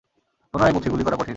[0.53, 1.29] পুনরায় বলছি, গুলি করা কঠিন।